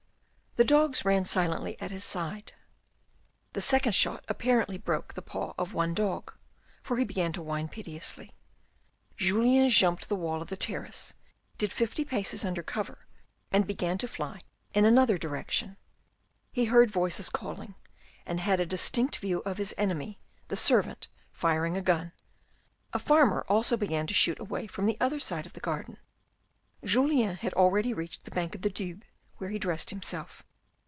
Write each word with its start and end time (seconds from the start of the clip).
The 0.57 0.65
dogs 0.65 1.05
ran 1.05 1.23
silently 1.23 1.79
at 1.79 1.91
his 1.91 2.03
side, 2.03 2.51
the 3.53 3.61
second 3.61 3.93
shot 3.93 4.25
apparently 4.27 4.77
broke 4.77 5.13
the 5.13 5.21
paw 5.21 5.53
of 5.57 5.73
one 5.73 5.93
dog, 5.93 6.33
for 6.83 6.97
he 6.97 7.05
began 7.05 7.31
to 7.31 7.41
whine 7.41 7.69
piteously. 7.69 8.33
Julien 9.15 9.69
jumped 9.69 10.09
the 10.09 10.17
wall 10.17 10.41
of 10.41 10.49
the 10.49 10.57
terrace, 10.57 11.13
did 11.57 11.71
fifty 11.71 12.03
paces 12.03 12.43
under 12.43 12.61
cover, 12.61 12.99
and 13.49 13.65
began 13.65 13.97
to 13.99 14.09
fly 14.09 14.41
in 14.73 14.83
another 14.83 15.17
direction. 15.17 15.77
He 16.51 16.65
heard 16.65 16.91
voices 16.91 17.29
calling 17.29 17.75
and 18.25 18.41
had 18.41 18.59
a 18.59 18.65
distinct 18.65 19.19
view 19.19 19.39
of 19.45 19.57
his 19.57 19.73
enemy 19.77 20.19
the 20.49 20.57
servant 20.57 21.07
firing 21.31 21.77
a 21.77 21.81
gun; 21.81 22.11
a 22.91 22.99
farmer 22.99 23.45
also 23.47 23.77
began 23.77 24.05
to 24.07 24.13
shoot 24.13 24.37
away 24.37 24.67
from 24.67 24.85
the 24.85 24.97
other 24.99 25.19
side 25.21 25.45
of 25.45 25.53
the 25.53 25.61
garden. 25.61 25.95
Julien 26.83 27.37
had 27.37 27.53
already 27.53 27.93
reached 27.93 28.25
the 28.25 28.31
bank 28.31 28.53
of 28.53 28.63
the 28.63 28.69
Doubs 28.69 28.99
where 29.37 29.49
he 29.49 29.57
dressed 29.57 29.89
himself. 29.91 30.43